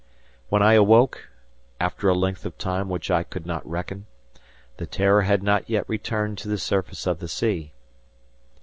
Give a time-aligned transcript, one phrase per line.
[0.49, 1.29] When I awoke,
[1.79, 4.07] after a length of time which I could not reckon,
[4.77, 7.73] the "Terror" had not yet returned to the surface of the sea.